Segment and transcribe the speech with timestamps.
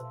[0.00, 0.06] Hello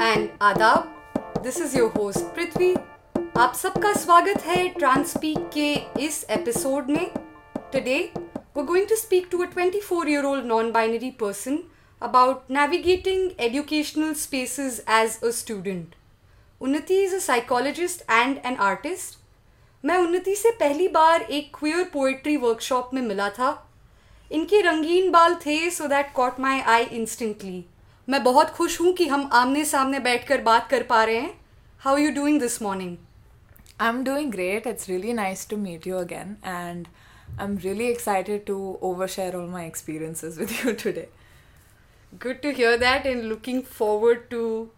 [0.00, 0.82] and आदाब
[1.42, 2.74] this is your host Prithvi
[3.36, 5.74] आप सबका स्वागत है ट्रांसपीक के
[6.04, 7.10] इस एपिसोड में.
[7.72, 8.12] Today
[8.56, 11.58] we going to speak to a 24 year old non binary person
[12.02, 15.94] about navigating educational spaces as a student.
[16.60, 19.23] Unnati is a psychologist and an artist.
[19.84, 23.48] मैं उन्नति से पहली बार एक क्वियर पोएट्री वर्कशॉप में मिला था।
[24.30, 27.64] इनके रंगीन बाल थे so that caught my eye instantly
[28.08, 31.34] मैं बहुत खुश हूँ कि हम आमने सामने बैठ कर बात कर पा रहे हैं।
[31.80, 32.96] How you doing this morning
[33.80, 36.86] I am doing great it's really nice to meet you again and
[37.30, 38.56] I am really excited to
[39.06, 41.08] overshare all my experiences with you today
[42.12, 44.68] good to hear that and looking forward to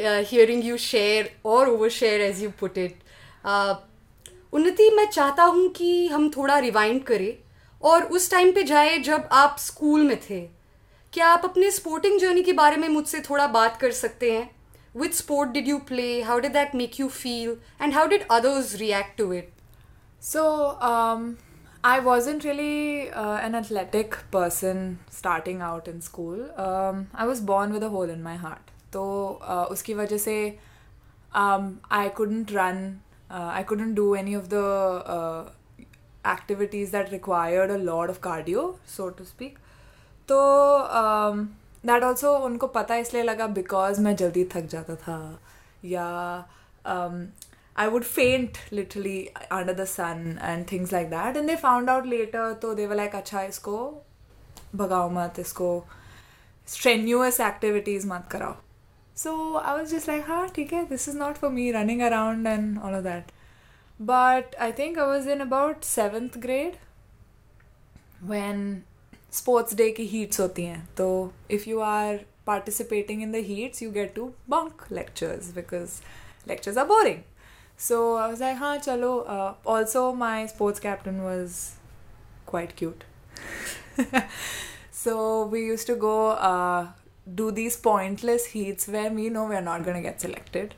[0.00, 3.02] hearing you share or overshare as you put it
[3.46, 7.32] Unnati मैं चाहता हूँ कि हम थोड़ा rewind करें
[7.82, 10.40] और उस time पे जाए जब आप स्कूल में थे
[11.12, 14.50] क्या आप अपने स्पोर्टिंग जर्नी के बारे में मुझसे थोड़ा बात कर सकते हैं
[14.96, 18.74] which sport did you play how did that make you feel and how did others
[18.74, 19.52] react to it
[20.22, 20.44] so
[21.84, 26.40] I wasn't really uh, an athletic person starting out in school.
[26.56, 27.42] Um, I was
[27.82, 28.72] a hole in my heart.
[28.92, 29.04] तो
[29.42, 30.58] uh, उसकी वजह से
[31.90, 32.80] I couldn't run.
[33.30, 34.64] uh, I couldn't do any of the
[35.16, 35.50] uh,
[36.24, 39.58] activities that required a lot of cardio, so to speak.
[40.28, 40.40] तो
[41.04, 41.46] um,
[41.86, 45.18] that also उनको पता इसलिए लगा because मैं जल्दी थक जाता था।
[45.84, 46.06] Yeah
[47.78, 52.06] I would faint literally under the sun and things like that and they found out
[52.06, 53.78] later तो दे वर लाइक अच्छा इसको
[54.74, 55.68] भगाओ मत इसको
[56.68, 58.54] स्ट्रेन्यूस एक्टिविटीज़ मत कराओ.
[59.16, 62.78] So I was just like, ha, ah, this is not for me running around and
[62.78, 63.32] all of that.
[63.98, 66.76] But I think I was in about seventh grade
[68.20, 68.84] when
[69.30, 70.82] sports day ki heats hoti hain.
[70.98, 76.02] So if you are participating in the heats, you get to bunk lectures because
[76.44, 77.24] lectures are boring.
[77.78, 79.14] So I was like, ha, chalo.
[79.26, 81.76] Uh, also, my sports captain was
[82.44, 83.04] quite cute.
[84.90, 86.88] so we used to go uh,
[87.28, 90.72] do these pointless heats where we know we are not going to get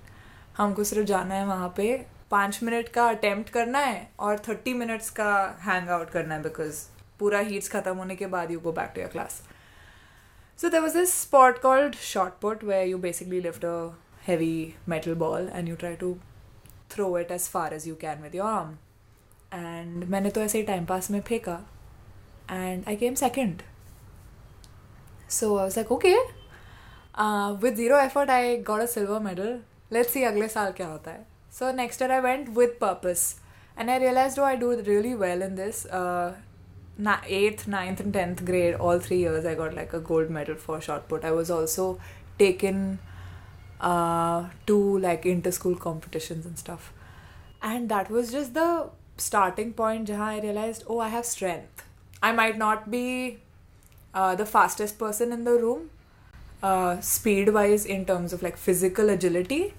[0.56, 5.10] हमको सिर्फ़ जाना है वहाँ पे। पाँच minute का attempt करना है और थर्टी मिनट्स
[5.10, 6.82] का हैंग आउट करना है बिकॉज़
[7.19, 9.41] पूरा हीट्स ख़त्म होने के बाद you go back to your class
[10.58, 13.76] so there was this sport called shot put way you basically lift a
[14.26, 16.14] heavy metal ball and you try to
[16.91, 18.76] throw it as far as you can with your arm
[19.54, 21.60] and मैंने तो ऐसे ही time pass में फेंका।
[22.50, 23.62] And I came second
[25.31, 26.38] so I was like okay
[27.18, 29.59] Uh, with zero effort, I got a silver medal.
[29.91, 31.25] Let's see अगले साल क्या होता है.
[31.59, 33.35] So next year I went with purpose.
[33.75, 35.85] And I realized, oh, I do really well in this.
[35.85, 36.35] Uh,
[36.97, 40.56] na- 8th, 9th, and 10th grade, all three years, I got like a gold medal
[40.56, 41.25] for shot put.
[41.25, 42.00] I was also
[42.38, 43.00] taken
[43.81, 46.94] uh, to like inter school competitions and stuff.
[47.62, 51.84] And that was just the starting point jahan I realized, oh, I have strength.
[52.22, 53.40] I might not be
[54.13, 55.90] uh, the fastest person in the room,
[56.62, 59.74] uh, speed wise, in terms of like physical agility,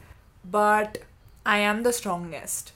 [0.50, 1.00] but
[1.46, 2.74] I am the strongest.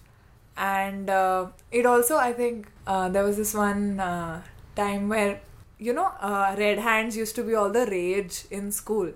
[0.55, 4.41] And uh, it also, I think, uh, there was this one uh,
[4.75, 5.41] time where,
[5.79, 9.11] you know, uh, red hands used to be all the rage in school.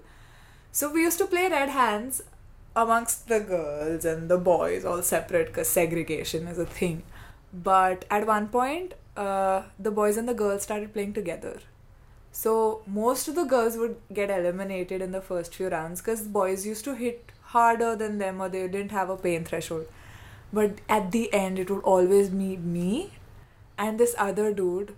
[0.71, 2.23] So we used to play red hands
[2.75, 7.03] amongst the girls and the boys all separate because segregation is a thing.
[7.53, 11.59] But at one point, uh, the boys and the girls started playing together.
[12.37, 16.67] So most of the girls would get eliminated in the first few rounds because boys
[16.67, 19.87] used to hit harder than them or they didn't have a pain threshold.
[20.53, 23.13] But at the end, it would always be me
[23.75, 24.93] and this other dude.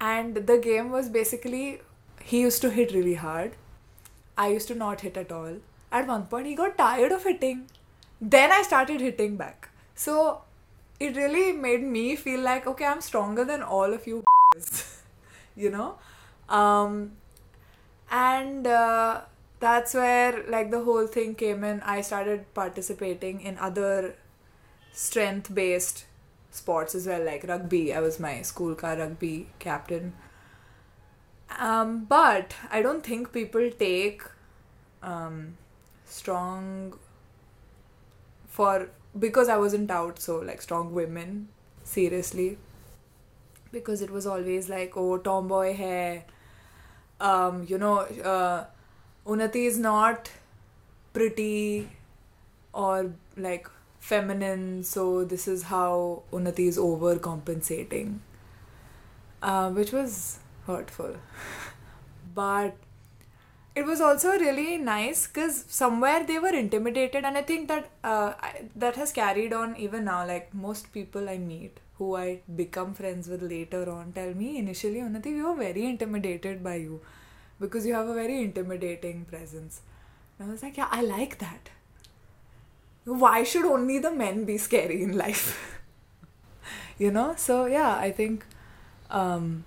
[0.00, 1.80] And the game was basically
[2.24, 3.52] he used to hit really hard.
[4.36, 5.58] I used to not hit at all.
[5.92, 7.66] At one point, he got tired of hitting.
[8.20, 9.68] Then I started hitting back.
[9.94, 10.42] So
[10.98, 14.24] it really made me feel like, okay, I'm stronger than all of you,
[15.56, 15.98] you know?
[16.48, 17.12] Um,
[18.10, 19.22] and uh,
[19.60, 21.80] that's where like the whole thing came in.
[21.82, 24.14] I started participating in other
[24.92, 26.06] strength based
[26.50, 27.92] sports as well, like rugby.
[27.94, 30.14] I was my school car rugby captain.
[31.58, 34.22] Um, but I don't think people take
[35.02, 35.56] um,
[36.04, 36.94] strong
[38.48, 41.48] for because I wasn't out so like strong women
[41.84, 42.58] seriously
[43.72, 46.24] because it was always like oh tomboy hai
[47.20, 47.98] um you know
[48.32, 48.64] uh,
[49.26, 50.30] Unnati is not
[51.12, 51.88] pretty
[52.72, 53.68] or like
[53.98, 58.18] feminine, so this is how Unnati is overcompensating,
[59.42, 61.16] uh, which was hurtful.
[62.34, 62.76] but
[63.74, 68.32] it was also really nice because somewhere they were intimidated, and I think that uh,
[68.40, 70.26] I, that has carried on even now.
[70.26, 75.00] Like most people I meet who I become friends with later on tell me initially,
[75.00, 77.00] Unnati, we were very intimidated by you
[77.60, 79.80] because you have a very intimidating presence.
[80.38, 81.70] And I was like, yeah, I like that.
[83.04, 85.78] Why should only the men be scary in life?
[86.98, 87.34] you know?
[87.36, 88.44] So, yeah, I think
[89.10, 89.64] um,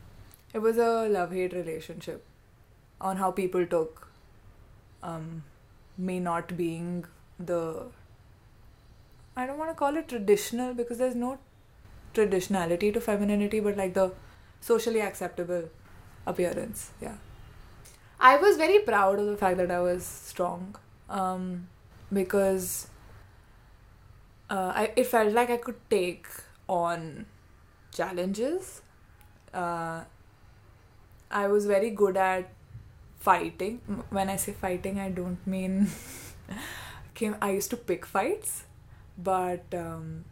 [0.53, 2.23] it was a love hate relationship
[3.01, 4.07] on how people took
[5.03, 5.43] um,
[5.97, 7.05] me not being
[7.39, 7.87] the.
[9.35, 11.39] I don't want to call it traditional because there's no
[12.13, 14.11] traditionality to femininity, but like the
[14.59, 15.69] socially acceptable
[16.25, 16.91] appearance.
[17.01, 17.15] Yeah.
[18.19, 20.75] I was very proud of the fact that I was strong
[21.09, 21.67] um,
[22.13, 22.87] because
[24.49, 26.27] uh, I, it felt like I could take
[26.67, 27.25] on
[27.93, 28.81] challenges.
[29.53, 30.01] Uh,
[31.31, 32.49] I was very good at
[33.19, 33.79] fighting.
[34.09, 35.87] When I say fighting, I don't mean.
[37.41, 38.63] I used to pick fights,
[39.17, 40.25] but um,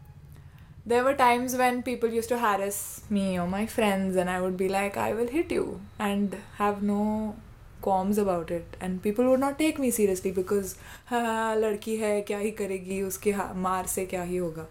[0.89, 4.57] there were times when people used to harass me or my friends, and I would
[4.57, 7.37] be like, I will hit you, and have no
[7.83, 10.77] qualms about it and people would not take me seriously because
[11.09, 14.67] हाँ लड़की है क्या ही करेगी उसके मार से क्या ही होगा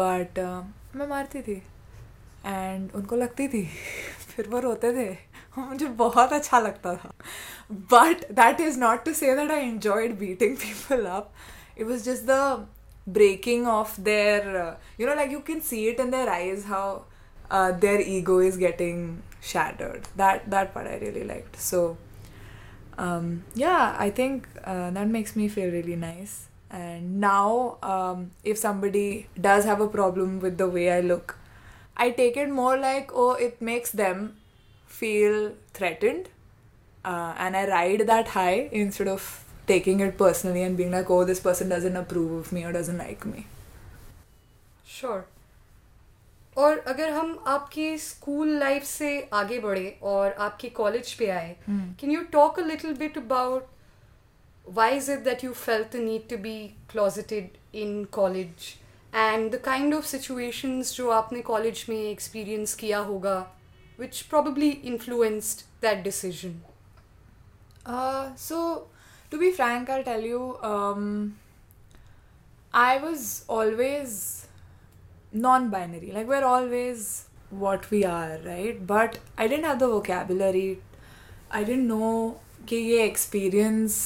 [0.00, 1.62] बट uh, मैं मारती थी
[2.46, 3.64] एंड उनको लगती थी
[4.34, 5.10] फिर वो रोते थे
[5.58, 7.12] मुझे बहुत अच्छा लगता था
[7.92, 11.32] but that is not to say that I enjoyed beating people up
[11.78, 12.66] it was just the
[13.07, 17.03] breaking off their uh, you know like you can see it in their eyes how
[17.49, 21.97] uh, their ego is getting shattered that that part i really liked so
[22.97, 26.47] um, yeah, I think uh, that makes me feel really nice.
[26.69, 31.37] And now, um, if somebody does have a problem with the way I look,
[31.95, 34.37] I take it more like, oh, it makes them
[34.85, 36.29] feel threatened.
[37.05, 41.24] Uh, and I ride that high instead of taking it personally and being like, oh,
[41.24, 43.46] this person doesn't approve of me or doesn't like me.
[44.86, 45.22] Sure.
[46.58, 52.10] और अगर हम आपकी school life से आगे बढ़े और आपके college पे आए can
[52.10, 53.70] you talk a little bit about
[54.64, 58.66] why is it that you felt the need to be closeted in college
[59.12, 63.34] and the kind of situations जो आपने कॉलेज में एक्सपीरियंस किया होगा
[63.98, 66.54] which probably influenced that decision
[67.86, 68.60] uh, so
[69.31, 71.37] to be frank i'll tell you um,
[72.73, 74.47] i was always
[75.33, 80.79] non-binary like we're always what we are right but i didn't have the vocabulary
[81.51, 82.35] i didn't know
[82.69, 83.97] कि ये experience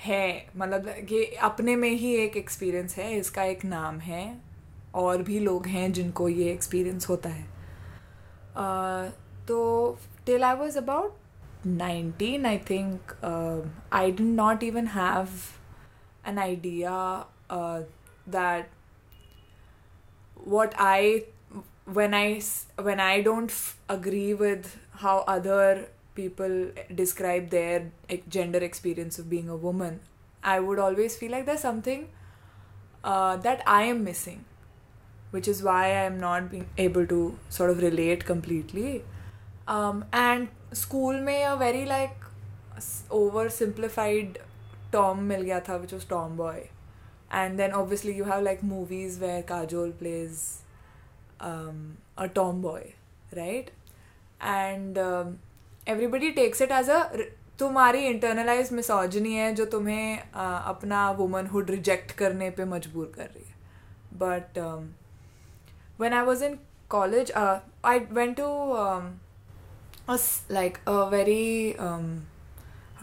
[0.00, 4.22] है मतलब ये अपने में ही एक experience है इसका एक नाम है
[4.94, 7.44] और भी लोग हैं जिनको ये एक्सपीरियंस होता है
[8.54, 9.12] uh,
[9.48, 11.16] तो till I was about
[11.64, 13.58] 19 i think uh,
[13.90, 15.58] i did not even have
[16.24, 17.80] an idea uh,
[18.26, 18.68] that
[20.44, 21.24] what I
[21.84, 22.40] when I
[22.80, 27.90] when I don't f- agree with how other people describe their
[28.28, 30.00] gender experience of being a woman,
[30.42, 32.08] I would always feel like there's something
[33.04, 34.44] uh, that I am missing,
[35.30, 39.04] which is why I am not being able to sort of relate completely.
[39.66, 42.24] Um, and school में a very like
[43.50, 44.38] oversimplified
[44.92, 46.58] term मिल गया था which was tomboy
[47.32, 50.40] and then obviously you have like movies where Kajol plays
[51.40, 52.24] a
[52.62, 52.82] tomboy
[53.34, 53.70] right
[54.42, 54.98] and
[55.88, 57.02] everybody takes it as a
[57.58, 63.44] तुम्हारी internalise misogyny है जो तुम्हें uh, अपना womanhood reject करने पे मजबूर कर रही
[63.44, 63.54] है.
[64.18, 64.58] But
[66.00, 66.58] when I was in
[66.90, 68.46] college I went to
[70.08, 70.18] a,
[70.48, 72.26] like a very um,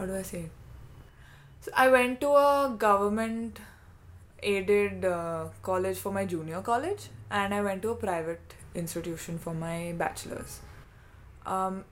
[0.00, 0.46] how do I say?
[1.60, 3.58] So I went to a government
[4.42, 9.52] aided uh, college for my junior college and I went to a private institution for
[9.52, 10.60] my bachelor's.
[11.44, 11.84] Um,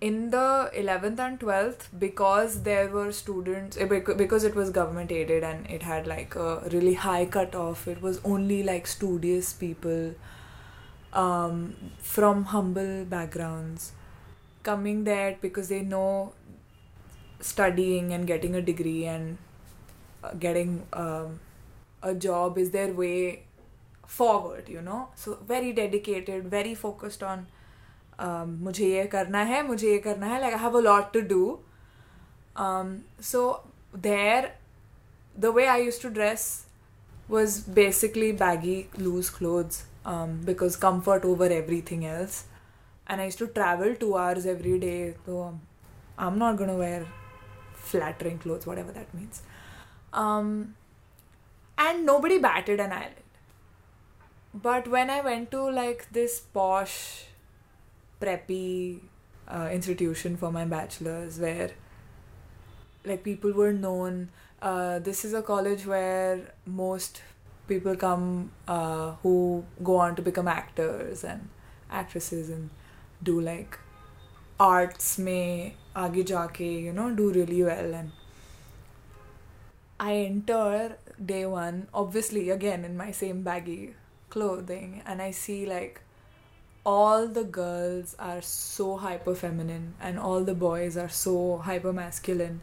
[0.00, 5.44] in the 11th and 12th, because there were students, eh, because it was government aided
[5.44, 10.14] and it had like a really high cutoff, it was only like studious people
[11.12, 13.92] um, from humble backgrounds
[14.63, 16.33] coming there because they know
[17.39, 19.37] studying and getting a degree and
[20.39, 21.39] getting um,
[22.01, 23.43] a job is their way
[24.05, 27.47] forward you know so very dedicated very focused on
[28.19, 31.21] um, मुझे ये करना है मुझे ये करना है like I have a lot to
[31.21, 31.59] do
[32.55, 33.61] um, so
[33.93, 34.53] there
[35.37, 36.65] the way I used to dress
[37.27, 42.45] was basically baggy, loose clothes um, because comfort over everything else.
[43.06, 45.58] And I used to travel two hours every day, so
[46.18, 47.06] I'm not gonna wear
[47.74, 49.42] flattering clothes, whatever that means.
[50.12, 50.74] Um,
[51.76, 53.16] and nobody batted an eyelid.
[54.54, 57.24] But when I went to like this posh,
[58.20, 59.00] preppy
[59.48, 61.70] uh, institution for my bachelor's, where
[63.04, 64.30] like people were known,
[64.60, 67.22] uh, this is a college where most
[67.66, 71.48] people come uh, who go on to become actors and
[71.90, 72.70] actresses and
[73.23, 73.79] do like
[74.59, 78.11] arts may आगे जाके you know do really well and
[79.99, 83.95] I enter day one obviously again in my same baggy
[84.29, 86.01] clothing and I see like
[86.85, 92.61] all the girls are so hyper feminine and all the boys are so hyper masculine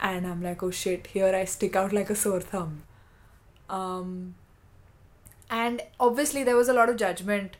[0.00, 2.82] and I'm like oh shit here I stick out like a sore thumb
[3.70, 4.34] um
[5.50, 7.56] and obviously there was a lot of judgment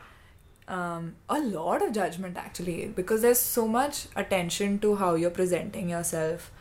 [0.67, 5.89] um, a lot of judgment actually because there's so much attention to how you're presenting
[5.89, 6.51] yourself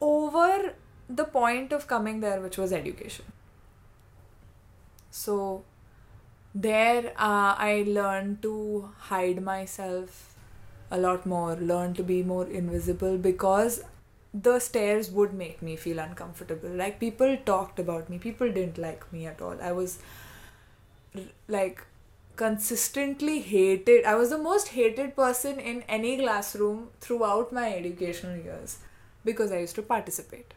[0.00, 0.74] over
[1.08, 3.24] the point of coming there which was education.
[5.10, 5.64] So
[6.54, 10.34] there uh, i learned to hide myself
[10.90, 13.82] a lot more learn to be more invisible because
[14.32, 16.68] the stairs would make me feel uncomfortable.
[16.68, 19.56] Like people talked about me people didn't like me at all.
[19.62, 19.98] I was
[21.48, 21.82] like
[22.37, 24.05] consistently hated.
[24.05, 28.77] I was the most hated person in any classroom throughout my educational years
[29.23, 30.53] because I used to participate.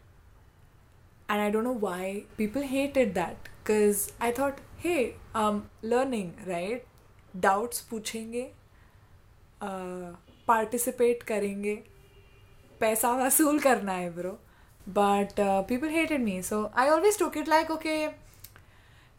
[1.28, 6.85] And I don't know why people hated that because I thought, hey, um, learning, right?
[7.38, 8.50] Doubts पूछेंगे
[9.61, 10.12] uh,
[10.49, 11.75] participate करेंगे
[12.80, 14.32] पैसा वसूल करना है bro
[14.99, 18.14] but uh, people hated me so I always took it like okay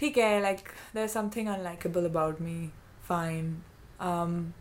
[0.01, 2.56] ठीक है like there's something unlikable about me
[3.10, 3.50] fine
[4.10, 4.54] um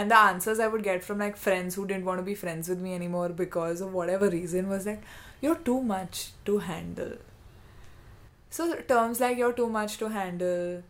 [0.00, 2.68] and the answers I would get from like friends who didn't want to be friends
[2.68, 5.02] with me anymore because of whatever reason was like
[5.40, 7.14] you're too much to handle
[8.50, 10.82] so terms like you're too much to handle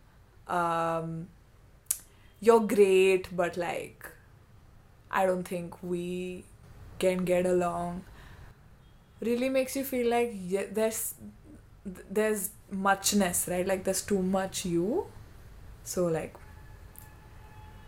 [0.49, 1.28] um
[2.40, 4.09] you're great but like
[5.11, 6.45] I don't think we
[6.99, 8.04] can get along
[9.21, 11.14] really makes you feel like yeah, there's
[12.10, 13.65] there's muchness, right?
[13.65, 15.08] Like there's too much you.
[15.84, 16.36] So like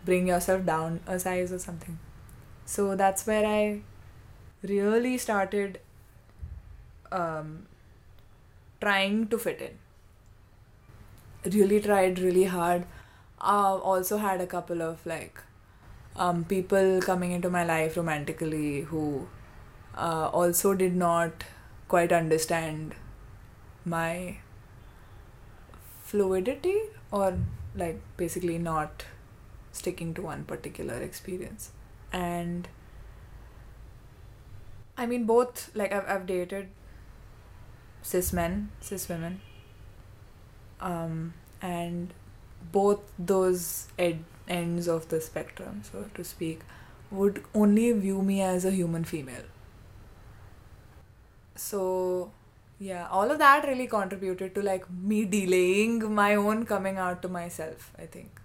[0.04, 1.98] bring yourself down a size or something.
[2.64, 3.80] So that's where I
[4.62, 5.80] really started
[7.12, 7.66] um,
[8.80, 11.52] trying to fit in.
[11.52, 12.84] Really tried really hard.
[13.40, 15.40] Uh, also had a couple of like
[16.16, 19.26] um, people coming into my life romantically who
[19.96, 21.44] uh, also did not
[21.88, 22.94] quite understand
[23.84, 24.38] my
[26.02, 27.38] fluidity or
[27.76, 29.04] like basically not
[29.72, 31.70] sticking to one particular experience.
[32.12, 32.68] And
[34.96, 36.68] i mean both like i've, I've dated
[38.02, 39.40] cis men cis women
[40.80, 42.12] um and
[42.72, 46.60] both those ed- ends of the spectrum so to speak
[47.10, 49.42] would only view me as a human female.
[51.56, 52.32] So
[52.80, 57.28] yeah all of that really contributed to like me delaying my own coming out to
[57.28, 58.40] myself i think.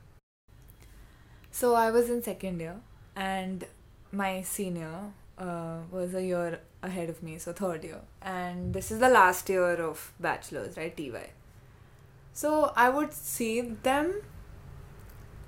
[1.51, 2.75] So i was in second year
[3.15, 3.63] and
[4.11, 4.95] my senior
[5.37, 8.01] uh, was a year ahead of me so third year.
[8.21, 11.27] And this is the last year of bachelor's right ty
[12.33, 14.13] so i would see them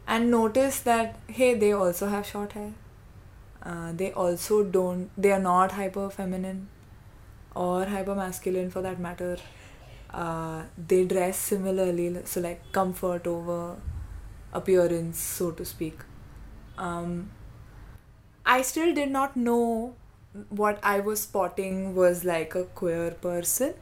[0.08, 2.74] and notice that hey they also have short hair.
[3.64, 6.68] Uh, they also don't they are not hyper feminine
[7.66, 9.38] or hyper masculine for that matter
[10.14, 13.76] uh, they dress similarly so like comfort over
[14.54, 16.00] appearance so to speak.
[16.78, 17.32] Um,
[18.46, 19.96] i still did not know
[20.50, 23.74] what i was spotting was like a queer person.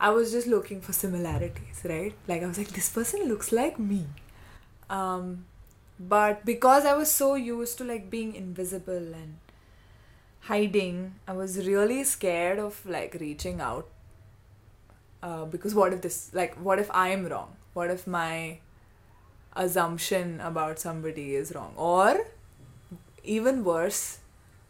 [0.00, 2.14] I was just looking for similarities right?
[2.28, 4.06] Like i was like this person looks like me.
[4.88, 5.46] Um,
[5.98, 9.38] but because i was so used to like being invisible and
[10.40, 11.14] hiding.
[11.26, 13.88] I was really scared of like reaching out
[15.22, 17.56] uh, because what if this like what if i am wrong?
[17.74, 18.58] What if my
[19.54, 21.74] assumption about somebody is wrong?
[21.76, 22.26] Or
[23.24, 24.18] even worse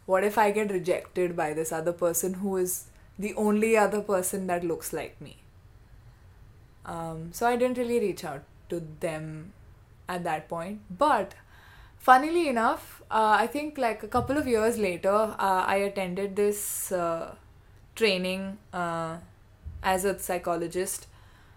[0.06, 2.84] what if i get rejected by this other person who is
[3.18, 5.36] the only other person that looks like me?
[6.86, 9.52] Um, so i didn't really reach out to them
[10.08, 11.34] at that point but
[11.98, 16.92] funnily enough, uh, I think like a couple of years later, uh, I attended this
[16.92, 17.34] uh,
[17.94, 19.16] training uh,
[19.82, 21.06] as a psychologist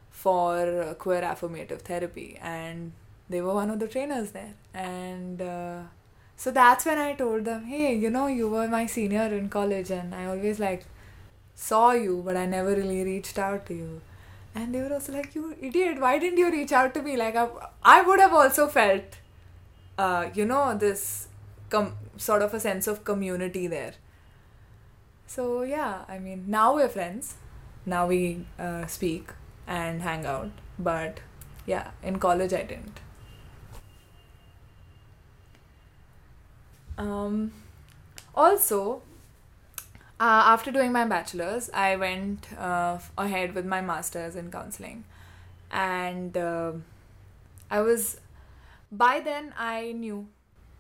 [0.10, 2.92] for queer affirmative therapy, and
[3.30, 4.54] they were one of the trainers there.
[4.74, 5.80] And uh,
[6.36, 9.90] so that's when I told them, hey, you know, you were my senior in college,
[9.90, 10.86] and I always like
[11.56, 14.02] saw you, but I never really reached out to you.
[14.54, 17.16] And they were also like, you idiot, why didn't you reach out to me?
[17.16, 17.48] Like, I,
[17.84, 19.04] I would have also felt,
[19.98, 21.28] uh, you know, this
[21.70, 23.94] com- sort of a sense of community there.
[25.28, 27.36] So, yeah, I mean, now we're friends.
[27.86, 29.30] Now we uh, speak
[29.68, 30.52] and hang out.
[30.78, 31.20] But
[31.66, 33.00] yeah, in college I didn't.
[36.98, 37.54] Um,
[38.36, 39.02] also,
[40.20, 45.06] uh, after doing my bachelor's, I went uh, ahead with my master's in counseling.
[45.72, 46.74] And uh,
[47.72, 48.20] I was,
[48.92, 50.28] by then, I knew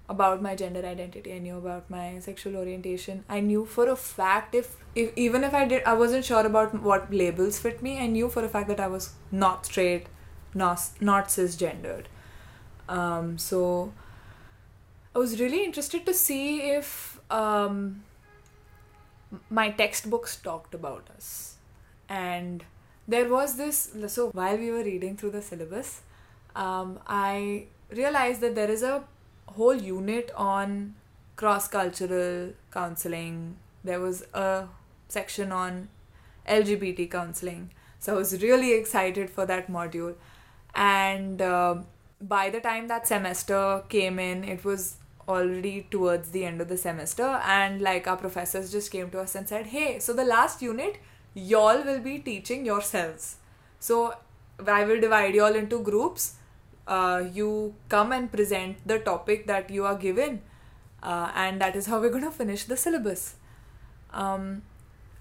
[0.10, 1.34] about my gender identity.
[1.34, 3.24] I knew about my sexual orientation.
[3.30, 6.82] I knew for a fact if, if even if I did, I wasn't sure about
[6.82, 7.98] what labels fit me.
[8.00, 10.08] I knew for a fact that I was not straight,
[10.53, 12.06] not not cisgendered.
[12.89, 13.94] Um, so
[15.15, 18.03] I was really interested to see if um,
[19.50, 21.56] my textbooks talked about us.
[22.10, 22.65] And
[23.08, 26.01] there was this, so while we were reading through the syllabus,
[26.56, 29.03] um, I realized that there is a
[29.48, 30.95] whole unit on
[31.36, 33.57] cross cultural counseling.
[33.83, 34.67] There was a
[35.07, 35.89] section on
[36.48, 37.71] LGBT counseling.
[38.00, 40.15] So I was really excited for that module.
[40.74, 41.75] And uh,
[42.21, 44.95] by the time that semester came in, it was
[45.27, 49.36] already towards the end of the semester and like our professors just came to us
[49.36, 50.98] and said hey so the last unit
[51.33, 53.36] y'all will be teaching yourselves
[53.79, 54.13] so
[54.67, 56.33] i will divide y'all into groups
[56.95, 60.41] uh, you come and present the topic that you are given
[61.03, 63.36] uh, and that is how we're going to finish the syllabus
[64.13, 64.62] um,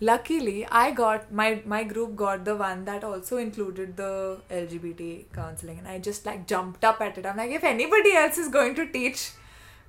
[0.01, 5.79] luckily i got my my group got the one that also included the lgbt counseling
[5.79, 8.75] and i just like jumped up at it i'm like if anybody else is going
[8.75, 9.31] to teach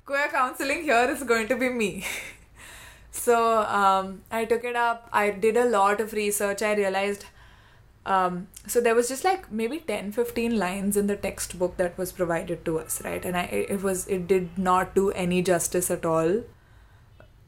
[0.04, 2.04] queer counseling here is going to be me.
[3.10, 5.08] so um, I took it up.
[5.12, 6.62] I did a lot of research.
[6.62, 7.26] I realized.
[8.04, 12.10] Um, so there was just like maybe 10 15 lines in the textbook that was
[12.10, 13.24] provided to us right?
[13.24, 16.42] And I, it was it did not do any justice at all.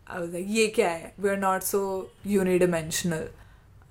[0.06, 1.12] I was like ye kya hai?
[1.18, 3.30] we're not so unidimensional.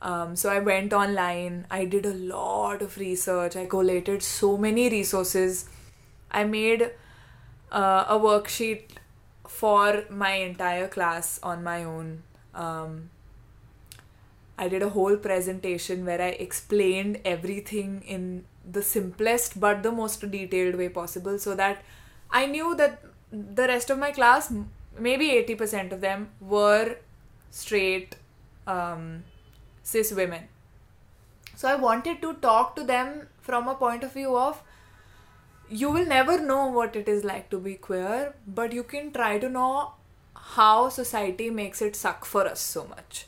[0.02, 1.66] Um, so i went online.
[1.72, 3.56] I did a lot of research.
[3.56, 5.70] I collated so many resources.
[6.30, 6.92] I made
[7.72, 8.98] uh, a worksheet
[9.48, 12.24] for my entire class on my own.
[12.54, 13.10] Um,
[14.58, 20.30] I did a whole presentation where I explained everything in the simplest but the most
[20.30, 21.84] detailed way possible so that
[22.30, 24.54] I knew that the rest of my class,
[24.98, 26.98] maybe 80% of them, were
[27.50, 28.16] straight
[28.68, 29.24] um,
[29.82, 30.44] cis women.
[31.56, 34.62] So I wanted to talk to them from a point of view of
[35.70, 39.40] you will never know what it is like to be queer, but you can try
[39.40, 39.94] to know
[40.36, 43.26] how society makes it suck for us so much.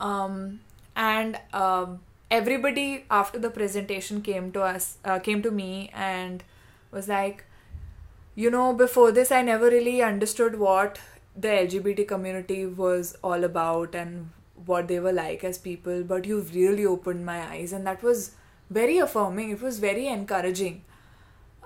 [0.00, 0.60] Um,
[0.94, 6.42] and um, everybody after the presentation came to us, uh, came to me and
[6.90, 7.44] was like,
[8.34, 10.98] you know, before this, I never really understood what
[11.36, 14.30] the LGBT community was all about and
[14.64, 18.32] what they were like as people, but you've really opened my eyes, and that was
[18.70, 19.50] very affirming.
[19.50, 20.82] It was very encouraging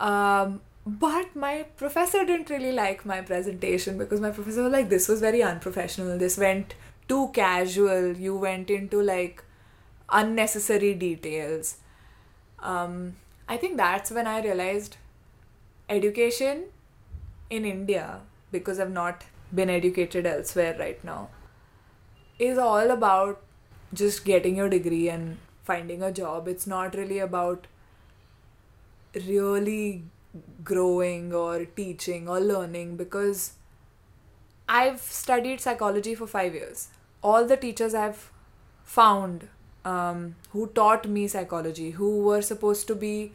[0.00, 5.08] um, but my professor didn't really like my presentation because my professor was like, this
[5.08, 6.16] was very unprofessional.
[6.18, 6.74] This went
[7.10, 8.10] too casual.
[8.24, 9.44] You went into like
[10.22, 11.76] unnecessary details.
[12.60, 13.16] Um,
[13.48, 14.96] I think that's when I realized
[15.88, 16.64] education
[17.50, 18.20] in India,
[18.52, 21.30] because I've not been educated elsewhere right now,
[22.38, 23.40] is all about
[23.92, 26.46] just getting your degree and finding a job.
[26.46, 27.66] It's not really about
[29.26, 30.04] really
[30.62, 33.54] growing or teaching or learning because
[34.68, 36.88] I've studied psychology for five years.
[37.22, 38.30] All the teachers I've
[38.84, 39.48] found
[39.84, 43.32] um, who taught me psychology, who were supposed to be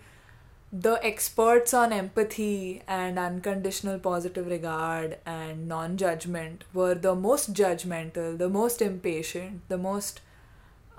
[0.72, 8.38] the experts on empathy and unconditional positive regard and non judgment, were the most judgmental,
[8.38, 10.22] the most impatient, the most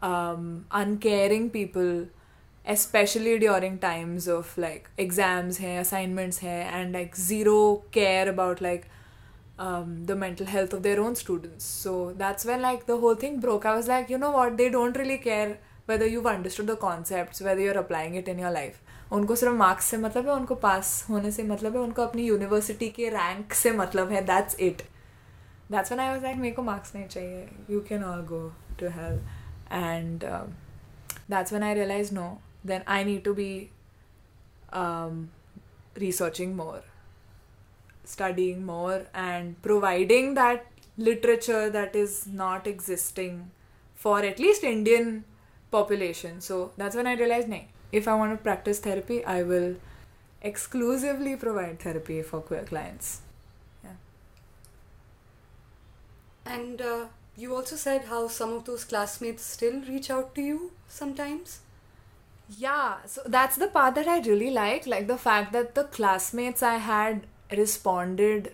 [0.00, 2.06] um, uncaring people
[2.66, 8.88] especially during times of like exams hai assignments hai and like zero care about like
[9.57, 13.39] um, the mental health of their own students so that's when like the whole thing
[13.39, 16.75] broke i was like you know what they don't really care whether you've understood the
[16.75, 18.79] concepts whether you're applying it in your life
[19.15, 22.87] उनको सिर्फ marks से मतलब है उनको पास होने से मतलब है उनको अपनी यूनिवर्सिटी
[22.97, 24.81] के रैंक से मतलब है that's it
[25.71, 28.39] that's when I was like मेरे को मार्क्स नहीं चाहिए you can all go
[28.79, 32.29] to help and that's when I realise no
[32.63, 33.71] then I need to be
[34.71, 35.31] um,
[35.95, 36.81] researching more,
[38.08, 40.66] studying more, and providing that
[40.96, 43.50] literature that is not existing
[43.94, 45.24] for at least Indian
[45.70, 46.40] population.
[46.40, 49.76] So that's when I realized, nay, if I want to practice therapy, I will
[50.42, 53.20] exclusively provide therapy for queer clients.
[53.84, 53.90] Yeah.
[56.46, 60.72] And uh, you also said how some of those classmates still reach out to you
[60.88, 61.60] sometimes.
[62.48, 66.62] Yeah, so that's the part that I really like, like the fact that the classmates
[66.62, 68.52] I had responded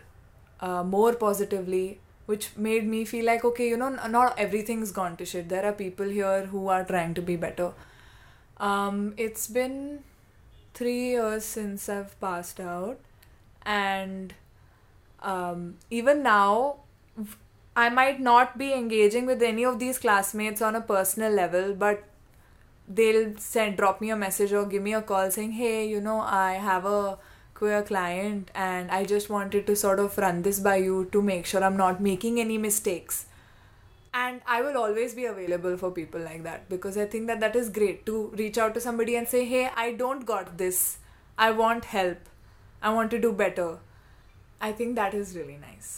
[0.60, 5.24] uh, more positively, which made me feel like, okay, you know, not everything's gone to
[5.24, 5.48] shit.
[5.48, 7.72] There are people here who are trying to be better.
[8.58, 10.00] Um, it's been
[10.74, 13.00] three years since I've passed out,
[13.64, 14.34] and
[15.20, 16.76] um, even now,
[17.74, 22.04] I might not be engaging with any of these classmates on a personal level, but
[22.88, 26.20] they'll send drop me a message or give me a call saying, "Hey, you know,
[26.20, 27.18] I have a
[27.61, 31.49] queer client and I just wanted to sort of run this by you to make
[31.53, 33.25] sure I'm not making any mistakes."
[34.13, 37.55] And I will always be available for people like that because I think that that
[37.55, 40.81] is great to reach out to somebody and say, "Hey, I don't got this.
[41.47, 42.33] I want help.
[42.81, 43.69] I want to do better."
[44.69, 45.95] I think that is really nice.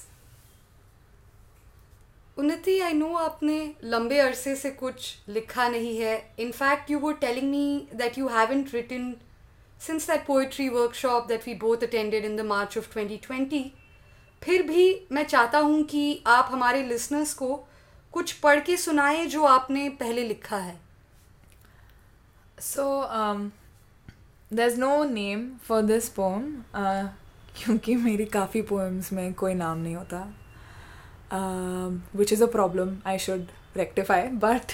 [2.38, 7.50] उन्नति I know आपने लंबे अरसे से कुछ लिखा नहीं है in fact you were telling
[7.52, 9.10] me that you haven't written
[9.87, 13.63] since that poetry workshop that we both attended in the March of 2020,
[14.43, 17.55] फिर भी मैं चाहता हूँ कि आप हमारे लिसनर्स को
[18.13, 20.79] कुछ पढ़ के सुनाए जो आपने पहले लिखा है।
[22.61, 22.85] So
[24.55, 26.43] there is no name for this poem
[27.57, 30.23] क्योंकि मेरी काफ़ी पोएम्स में कोई नाम नहीं होता
[32.17, 34.73] which is a problem I should rectify but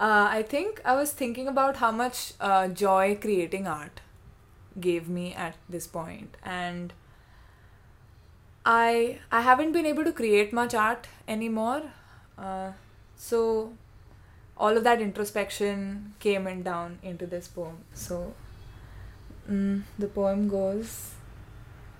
[0.00, 2.34] I think I was thinking about how much
[2.78, 4.00] joy creating art
[4.80, 6.92] gave me at this point, and
[8.64, 11.82] I I haven't been able to create much art anymore.
[12.38, 12.72] Uh,
[13.16, 13.72] so
[14.56, 17.78] all of that introspection came in down into this poem.
[17.92, 18.34] So
[19.50, 21.12] mm, the poem goes.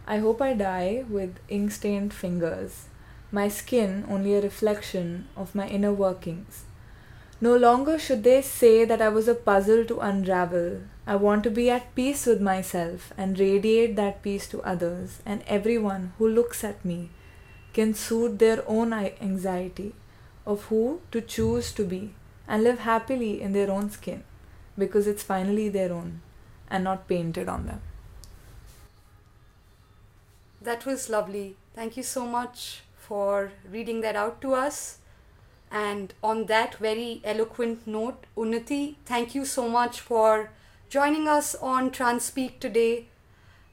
[0.06, 2.88] I hope I die with ink stained fingers
[3.34, 6.62] my skin only a reflection of my inner workings.
[7.44, 10.80] No longer should they say that I was a puzzle to unravel.
[11.06, 15.42] I want to be at peace with myself and radiate that peace to others, and
[15.46, 17.10] everyone who looks at me
[17.74, 19.92] can soothe their own anxiety
[20.46, 22.14] of who to choose to be
[22.48, 24.24] and live happily in their own skin
[24.78, 26.22] because it's finally their own
[26.70, 27.82] and not painted on them.
[30.62, 31.56] That was lovely.
[31.74, 34.98] Thank you so much for reading that out to us.
[35.71, 40.51] And on that very eloquent note, Unnati, thank you so much for
[40.89, 43.05] joining us on Transpeak today.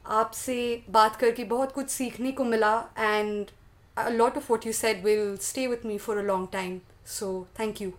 [0.06, 3.50] आपसे बात करके बहुत कुछ सीखने को मिला and
[3.96, 6.80] a lot of what you said will stay with me for a long time.
[7.04, 7.94] So thank you.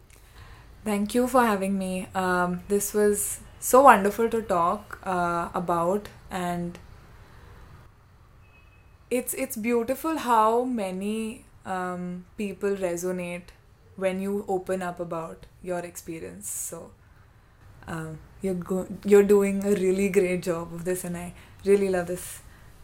[0.86, 2.07] Thank you for having me.
[2.15, 6.77] Um, this was so wonderful to talk uh, about and
[9.10, 13.53] it's it's beautiful how many um, people resonate
[13.95, 16.49] when you open up about your experience.
[16.49, 16.91] So
[17.88, 21.33] um, you're go- you're doing a really great job of this, and I
[21.65, 22.27] really love this.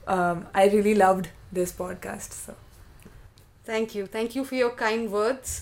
[0.08, 2.34] Um, I really loved this podcast.
[2.46, 2.56] So
[3.66, 5.62] thank you, thank you for your kind words.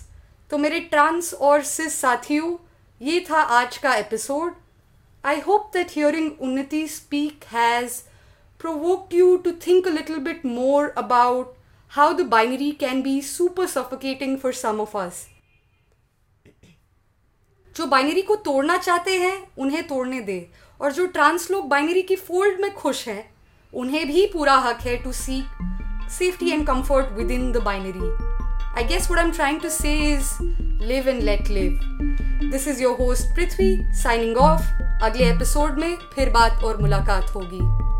[0.50, 2.56] तो मेरे trans और सिस साथियों
[3.02, 4.56] ये था आज का episode
[5.26, 8.02] I hope that hearing Unnati speak has
[8.64, 11.56] provoked you to think a little bit more about
[11.96, 15.28] how the binary can be super suffocating for some of us.
[17.77, 22.17] जो binary को तोड़ना चाहते हैं, उन्हें तोड़ने दे। और जो ट्रांस लोग बाइनरी की
[22.17, 23.31] फोल्ड में खुश हैं,
[23.75, 28.11] उन्हें भी पूरा हक है to seek safety and comfort within the binary
[28.77, 30.33] I guess would I am trying to say is
[30.85, 31.79] live and let live
[32.51, 34.63] this is your host Prithvi signing off
[35.05, 37.96] अगले एपिसोड में फिर बात और मुलाकात होगी।